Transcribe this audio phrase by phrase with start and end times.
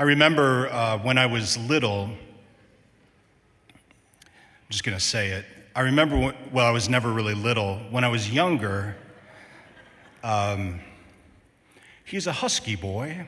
[0.00, 2.16] I remember uh, when I was little, I'm
[4.70, 5.44] just going to say it.
[5.76, 7.76] I remember, when, well, I was never really little.
[7.90, 8.96] When I was younger,
[10.24, 10.80] um,
[12.02, 13.26] he's a husky boy.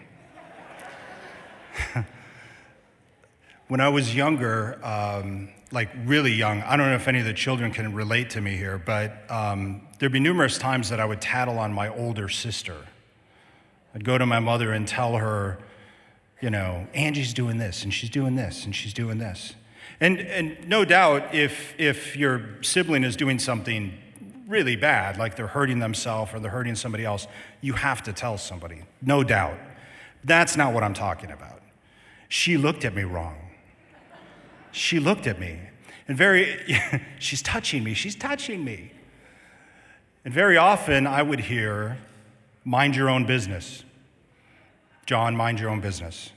[3.69, 7.35] when I was younger, um, like really young, I don't know if any of the
[7.35, 11.21] children can relate to me here, but um, there'd be numerous times that I would
[11.21, 12.79] tattle on my older sister.
[13.95, 15.59] I'd go to my mother and tell her,
[16.43, 19.55] you know, Angie's doing this and she's doing this and she's doing this.
[20.01, 23.97] And, and no doubt, if, if your sibling is doing something
[24.49, 27.29] really bad, like they're hurting themselves or they're hurting somebody else,
[27.61, 29.57] you have to tell somebody, no doubt.
[30.25, 31.63] That's not what I'm talking about.
[32.29, 33.37] She looked at me wrong.
[34.73, 35.61] She looked at me.
[36.09, 36.59] And very,
[37.21, 38.91] she's touching me, she's touching me.
[40.25, 41.99] And very often I would hear,
[42.65, 43.85] mind your own business.
[45.07, 46.31] John, mind your own business.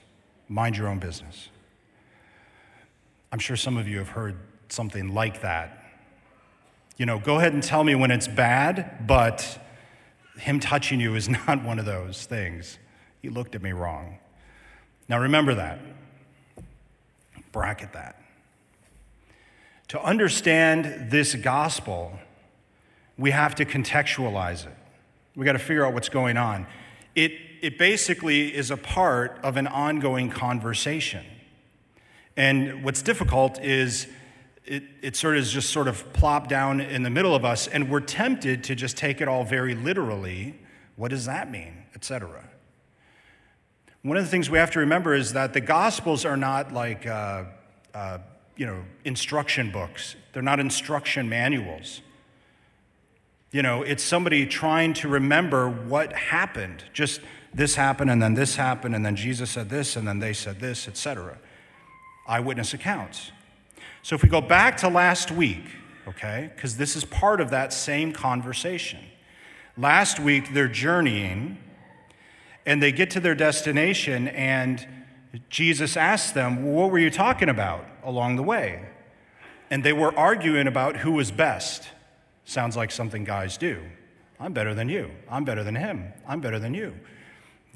[0.47, 1.49] Mind your own business.
[3.31, 4.37] I'm sure some of you have heard
[4.69, 5.83] something like that.
[6.97, 9.59] You know, go ahead and tell me when it's bad, but
[10.37, 12.77] him touching you is not one of those things.
[13.21, 14.19] He looked at me wrong.
[15.07, 15.79] Now remember that.
[17.51, 18.21] Bracket that.
[19.89, 22.17] To understand this gospel,
[23.17, 24.75] we have to contextualize it.
[25.35, 26.65] We got to figure out what's going on.
[27.13, 31.25] It it basically is a part of an ongoing conversation.
[32.37, 34.05] And what's difficult is
[34.65, 37.65] it, it sort of is just sort of plopped down in the middle of us,
[37.67, 40.59] and we're tempted to just take it all very literally.
[40.95, 41.73] What does that mean?
[41.95, 42.29] Etc.
[44.03, 47.07] One of the things we have to remember is that the Gospels are not like,
[47.07, 47.45] uh,
[47.95, 48.19] uh,
[48.57, 50.15] you know, instruction books.
[50.33, 52.01] They're not instruction manuals.
[53.51, 56.83] You know, it's somebody trying to remember what happened.
[56.93, 57.21] Just
[57.55, 60.59] this happened and then this happened and then Jesus said this and then they said
[60.59, 61.37] this, etc.
[62.27, 63.31] Eyewitness accounts.
[64.03, 65.63] So if we go back to last week,
[66.05, 68.99] okay, because this is part of that same conversation.
[69.77, 71.57] Last week they're journeying
[72.65, 74.85] and they get to their destination and
[75.49, 78.85] Jesus asks them, What were you talking about along the way?
[79.71, 81.87] And they were arguing about who was best.
[82.43, 83.81] Sounds like something guys do.
[84.41, 85.09] I'm better than you.
[85.29, 86.11] I'm better than him.
[86.27, 86.95] I'm better than you.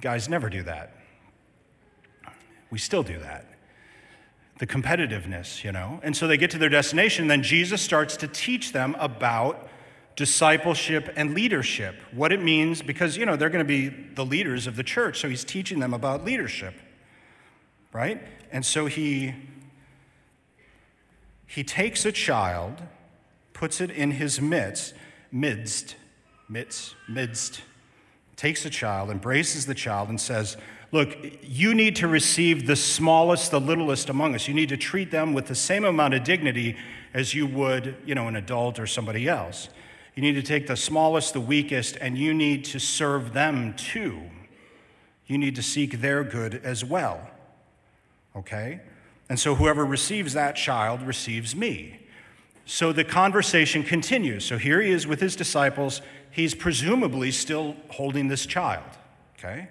[0.02, 0.96] Guys never do that.
[2.72, 3.46] We still do that.
[4.60, 6.00] The competitiveness, you know.
[6.04, 9.70] And so they get to their destination, then Jesus starts to teach them about
[10.16, 14.68] discipleship and leadership, what it means, because, you know, they're going to be the leaders
[14.68, 15.20] of the church.
[15.20, 16.74] So he's teaching them about leadership,
[17.94, 18.22] right?
[18.52, 19.34] And so he,
[21.48, 22.82] he takes a child,
[23.54, 24.94] puts it in his midst,
[25.32, 25.96] midst,
[26.50, 27.62] midst, midst,
[28.40, 30.56] takes a child, embraces the child, and says,
[30.94, 34.48] Look, you need to receive the smallest, the littlest among us.
[34.48, 36.78] You need to treat them with the same amount of dignity
[37.14, 39.70] as you would, you know, an adult or somebody else.
[40.16, 44.22] You need to take the smallest, the weakest, and you need to serve them too.
[45.28, 47.30] You need to seek their good as well.
[48.36, 48.80] Okay?
[49.28, 52.08] And so whoever receives that child receives me.
[52.70, 54.46] So the conversation continues.
[54.46, 58.86] So here he is with his disciples he's presumably still holding this child,
[59.40, 59.70] okay?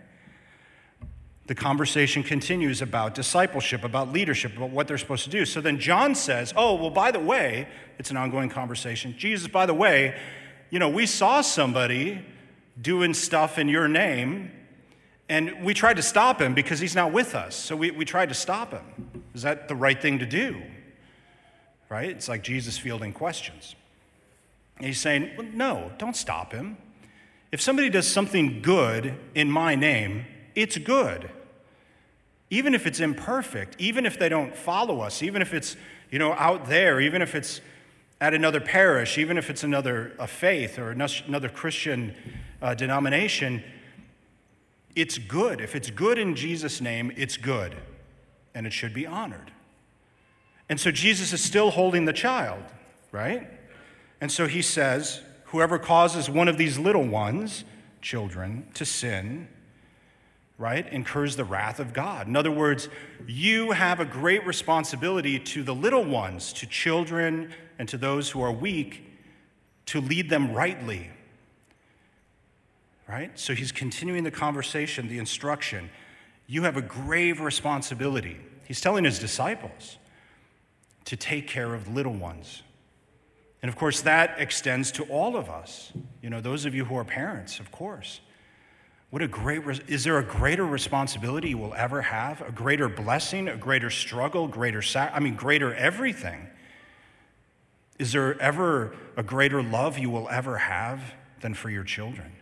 [1.46, 5.44] The conversation continues about discipleship, about leadership, about what they're supposed to do.
[5.44, 7.68] So then John says, Oh, well, by the way,
[8.00, 9.14] it's an ongoing conversation.
[9.16, 10.18] Jesus, by the way,
[10.70, 12.20] you know, we saw somebody
[12.82, 14.50] doing stuff in your name,
[15.28, 17.54] and we tried to stop him because he's not with us.
[17.54, 19.22] So we, we tried to stop him.
[19.34, 20.60] Is that the right thing to do?
[21.88, 22.10] Right?
[22.10, 23.74] It's like Jesus fielding questions.
[24.80, 26.76] He's saying, well, no, don't stop him.
[27.50, 31.30] If somebody does something good in my name, it's good.
[32.50, 35.76] Even if it's imperfect, even if they don't follow us, even if it's,
[36.10, 37.60] you know, out there, even if it's
[38.20, 42.14] at another parish, even if it's another a faith or another Christian
[42.60, 43.62] uh, denomination,
[44.96, 45.60] it's good.
[45.60, 47.76] If it's good in Jesus' name, it's good,
[48.54, 49.52] and it should be honored.
[50.68, 52.62] And so Jesus is still holding the child,
[53.10, 53.48] right?
[54.20, 57.64] And so he says, Whoever causes one of these little ones,
[58.02, 59.48] children, to sin,
[60.58, 62.26] right, incurs the wrath of God.
[62.26, 62.90] In other words,
[63.26, 68.42] you have a great responsibility to the little ones, to children, and to those who
[68.42, 69.04] are weak,
[69.86, 71.08] to lead them rightly.
[73.08, 73.38] Right?
[73.38, 75.88] So he's continuing the conversation, the instruction.
[76.46, 78.36] You have a grave responsibility.
[78.66, 79.96] He's telling his disciples
[81.08, 82.62] to take care of little ones.
[83.62, 85.90] And of course, that extends to all of us.
[86.22, 88.20] You know, those of you who are parents, of course.
[89.08, 92.42] What a great, is there a greater responsibility you will ever have?
[92.42, 96.46] A greater blessing, a greater struggle, greater, sac- I mean, greater everything?
[97.98, 102.32] Is there ever a greater love you will ever have than for your children?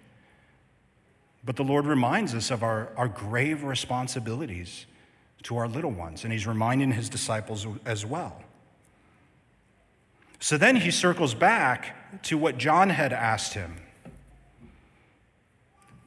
[1.44, 4.86] But the Lord reminds us of our, our grave responsibilities
[5.44, 8.42] to our little ones, and He's reminding His disciples as well.
[10.38, 13.76] So then he circles back to what John had asked him.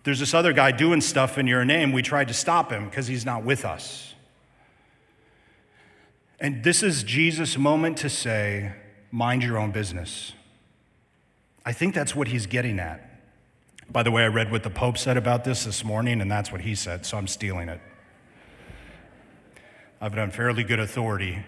[0.04, 1.92] There's this other guy doing stuff in your name.
[1.92, 4.14] We tried to stop him because he's not with us.
[6.40, 8.74] And this is Jesus' moment to say,
[9.12, 10.34] mind your own business.
[11.66, 13.06] I think that's what he's getting at.
[13.92, 16.52] By the way, I read what the Pope said about this this morning, and that's
[16.52, 17.82] what he said, so I'm stealing it.
[20.00, 21.44] I've done fairly good authority.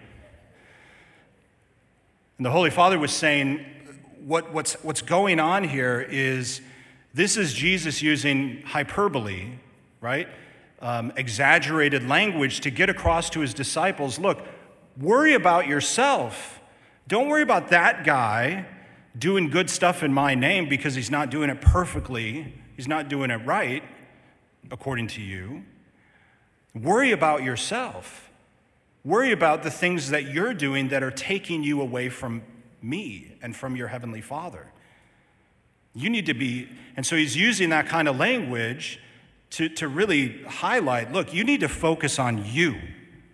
[2.41, 3.63] And the Holy Father was saying,
[4.25, 6.61] what, what's, what's going on here is
[7.13, 9.59] this is Jesus using hyperbole,
[10.01, 10.27] right?
[10.79, 14.39] Um, exaggerated language to get across to his disciples look,
[14.97, 16.59] worry about yourself.
[17.07, 18.65] Don't worry about that guy
[19.15, 23.29] doing good stuff in my name because he's not doing it perfectly, he's not doing
[23.29, 23.83] it right,
[24.71, 25.63] according to you.
[26.73, 28.30] Worry about yourself.
[29.03, 32.43] Worry about the things that you're doing that are taking you away from
[32.81, 34.71] me and from your Heavenly Father.
[35.93, 38.99] You need to be, and so he's using that kind of language
[39.51, 42.75] to, to really highlight look, you need to focus on you.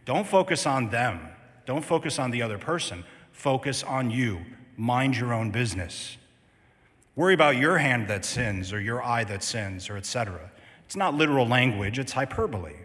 [0.06, 1.20] Don't focus on them.
[1.66, 3.04] Don't focus on the other person.
[3.32, 4.42] Focus on you.
[4.78, 6.18] Mind your own business.
[7.16, 10.52] Worry about your hand that sins or your eye that sins or etc.
[10.86, 12.76] It's not literal language, it's hyperbole.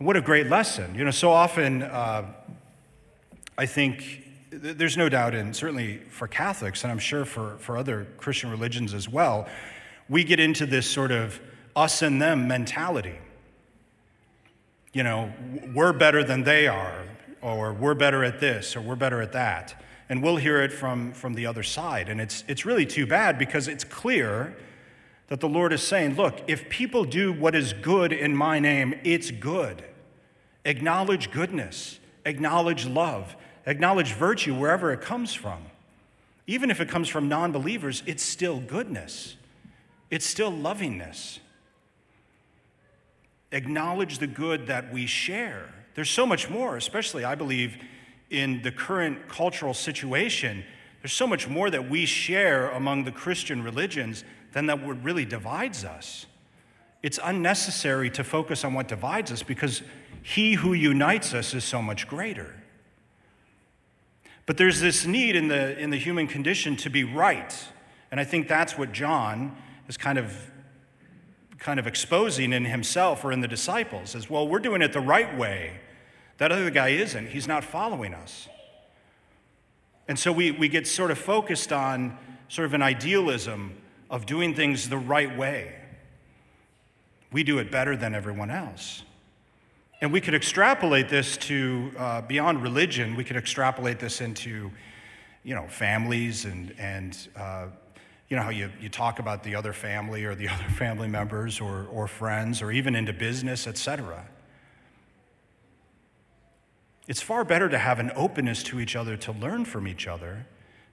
[0.00, 0.94] What a great lesson.
[0.94, 2.24] You know, so often uh,
[3.58, 8.06] I think there's no doubt, and certainly for Catholics, and I'm sure for, for other
[8.16, 9.46] Christian religions as well,
[10.08, 11.38] we get into this sort of
[11.76, 13.18] us and them mentality.
[14.94, 15.34] You know,
[15.74, 17.04] we're better than they are,
[17.42, 19.84] or we're better at this, or we're better at that.
[20.08, 22.08] And we'll hear it from, from the other side.
[22.08, 24.56] And it's, it's really too bad because it's clear
[25.26, 28.98] that the Lord is saying, look, if people do what is good in my name,
[29.04, 29.84] it's good.
[30.70, 33.34] Acknowledge goodness, acknowledge love,
[33.66, 35.64] acknowledge virtue wherever it comes from.
[36.46, 39.34] Even if it comes from non believers, it's still goodness,
[40.10, 41.40] it's still lovingness.
[43.50, 45.74] Acknowledge the good that we share.
[45.96, 47.76] There's so much more, especially, I believe,
[48.30, 50.62] in the current cultural situation.
[51.02, 54.22] There's so much more that we share among the Christian religions
[54.52, 56.26] than that what really divides us.
[57.02, 59.82] It's unnecessary to focus on what divides us because
[60.22, 62.54] he who unites us is so much greater.
[64.46, 67.54] But there's this need in the, in the human condition to be right.
[68.10, 69.56] And I think that's what John
[69.88, 70.50] is kind of,
[71.58, 75.00] kind of exposing in himself or in the disciples as well, we're doing it the
[75.00, 75.80] right way.
[76.38, 77.28] That other guy isn't.
[77.28, 78.48] He's not following us.
[80.08, 82.18] And so we, we get sort of focused on
[82.48, 83.74] sort of an idealism
[84.10, 85.79] of doing things the right way.
[87.32, 89.02] We do it better than everyone else.
[90.00, 94.70] And we could extrapolate this to uh, beyond religion, we could extrapolate this into,
[95.44, 97.66] you know, families and, and uh,
[98.28, 101.60] you know, how you, you talk about the other family or the other family members
[101.60, 104.24] or, or friends or even into business, etc.
[107.06, 110.46] It's far better to have an openness to each other, to learn from each other,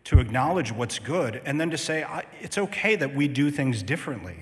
[0.06, 2.06] to acknowledge what's good, and then to say,
[2.42, 4.38] it's okay that we do things differently.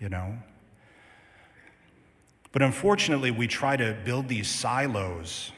[0.00, 0.36] You know?
[2.52, 5.52] But unfortunately, we try to build these silos.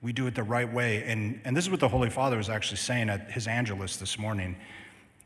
[0.00, 1.02] We do it the right way.
[1.04, 4.18] And, and this is what the Holy Father was actually saying at his Angelus this
[4.18, 4.56] morning,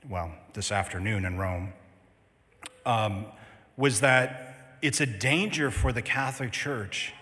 [0.09, 1.73] well, this afternoon in Rome,
[2.85, 3.27] um,
[3.77, 7.13] was that it's a danger for the Catholic Church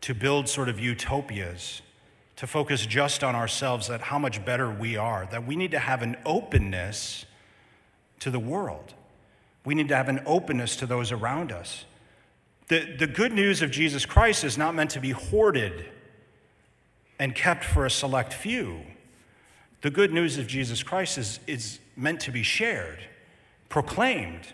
[0.00, 1.82] to build sort of utopias,
[2.36, 5.78] to focus just on ourselves, that how much better we are, that we need to
[5.78, 7.24] have an openness
[8.18, 8.94] to the world.
[9.64, 11.84] We need to have an openness to those around us.
[12.68, 15.86] The, the good news of Jesus Christ is not meant to be hoarded
[17.18, 18.80] and kept for a select few.
[19.82, 23.00] The good news of Jesus Christ is, is meant to be shared,
[23.68, 24.52] proclaimed.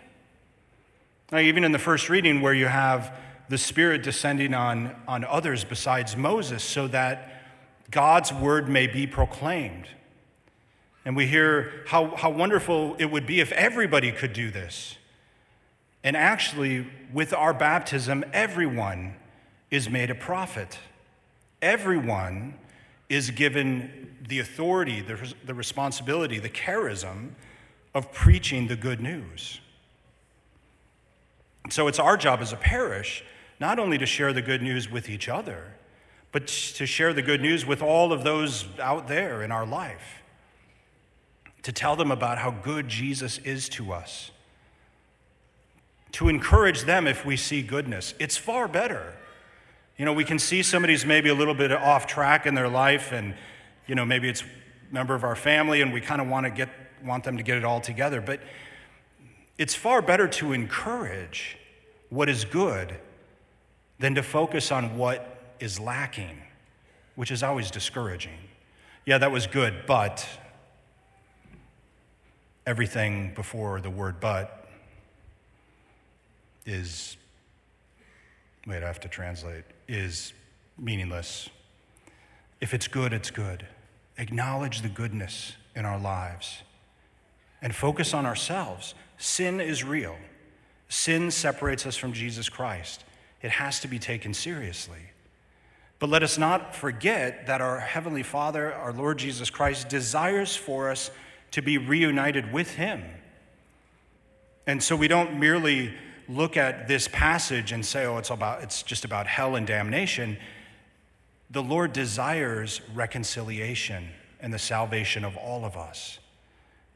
[1.31, 3.17] Now, even in the first reading, where you have
[3.49, 7.43] the Spirit descending on, on others besides Moses, so that
[7.91, 9.87] God's word may be proclaimed.
[11.07, 14.97] And we hear how, how wonderful it would be if everybody could do this.
[16.03, 19.15] And actually, with our baptism, everyone
[19.71, 20.77] is made a prophet.
[21.61, 22.55] Everyone
[23.07, 27.29] is given the authority, the, the responsibility, the charism
[27.95, 29.61] of preaching the good news.
[31.69, 33.23] So it's our job as a parish
[33.61, 35.73] not only to share the good news with each other,
[36.33, 40.21] but to share the good news with all of those out there in our life.
[41.67, 44.31] To tell them about how good Jesus is to us.
[46.13, 48.13] To encourage them if we see goodness.
[48.19, 49.13] It's far better.
[49.97, 53.11] You know, we can see somebody's maybe a little bit off track in their life,
[53.11, 53.35] and,
[53.85, 56.51] you know, maybe it's a member of our family, and we kind of want to
[56.51, 56.69] get
[57.03, 58.21] want them to get it all together.
[58.21, 58.39] But
[59.57, 61.57] it's far better to encourage
[62.07, 62.95] what is good
[63.99, 66.43] than to focus on what is lacking,
[67.15, 68.39] which is always discouraging.
[69.05, 70.25] Yeah, that was good, but
[72.67, 74.67] everything before the word but
[76.65, 77.15] is,
[78.67, 80.33] wait, I have to translate, is
[80.77, 81.49] meaningless.
[82.59, 83.65] If it's good, it's good.
[84.17, 86.61] Acknowledge the goodness in our lives
[87.61, 88.95] and focus on ourselves.
[89.17, 90.17] Sin is real.
[90.89, 93.05] Sin separates us from Jesus Christ.
[93.41, 95.11] It has to be taken seriously.
[95.99, 100.91] But let us not forget that our Heavenly Father, our Lord Jesus Christ, desires for
[100.91, 101.11] us
[101.51, 103.03] to be reunited with Him.
[104.65, 105.93] And so we don't merely
[106.27, 110.37] look at this passage and say, oh, it's, about, it's just about hell and damnation.
[111.49, 114.09] The Lord desires reconciliation
[114.41, 116.19] and the salvation of all of us.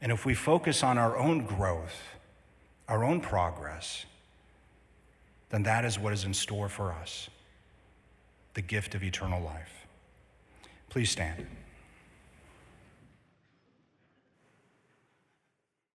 [0.02, 2.02] And if we focus on our own growth,
[2.88, 4.04] our own progress,
[5.50, 7.28] then that is what is in store for us
[8.54, 9.86] the gift of eternal life.
[10.90, 11.46] Please stand.